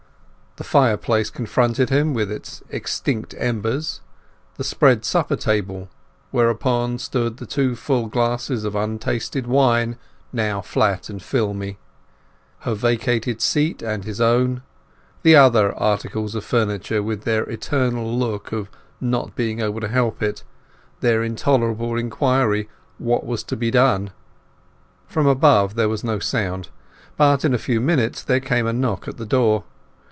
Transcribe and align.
The 0.57 0.65
fireplace 0.65 1.29
confronted 1.29 1.89
him 1.89 2.13
with 2.13 2.29
its 2.29 2.61
extinct 2.69 3.33
embers; 3.37 4.01
the 4.57 4.65
spread 4.65 5.05
supper 5.05 5.37
table, 5.37 5.87
whereon 6.33 6.99
stood 6.99 7.37
the 7.37 7.45
two 7.45 7.73
full 7.77 8.07
glasses 8.07 8.65
of 8.65 8.75
untasted 8.75 9.47
wine, 9.47 9.95
now 10.33 10.59
flat 10.59 11.09
and 11.09 11.23
filmy; 11.23 11.77
her 12.59 12.73
vacated 12.75 13.39
seat 13.39 13.81
and 13.81 14.03
his 14.03 14.19
own; 14.19 14.61
the 15.23 15.37
other 15.37 15.73
articles 15.75 16.35
of 16.35 16.43
furniture, 16.43 17.01
with 17.01 17.21
their 17.23 17.45
eternal 17.49 18.13
look 18.13 18.51
of 18.51 18.69
not 18.99 19.37
being 19.37 19.61
able 19.61 19.79
to 19.79 19.87
help 19.87 20.21
it, 20.21 20.43
their 20.99 21.23
intolerable 21.23 21.95
inquiry 21.97 22.67
what 22.97 23.25
was 23.25 23.41
to 23.45 23.55
be 23.55 23.71
done? 23.71 24.11
From 25.07 25.27
above 25.27 25.75
there 25.75 25.87
was 25.89 26.03
no 26.03 26.19
sound; 26.19 26.67
but 27.15 27.45
in 27.45 27.53
a 27.53 27.57
few 27.65 27.79
minutes 27.79 28.21
there 28.21 28.41
came 28.41 28.67
a 28.67 28.73
knock 28.73 29.07
at 29.07 29.15
the 29.15 29.25
door. 29.25 29.63